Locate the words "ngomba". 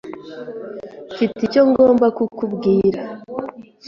1.69-2.05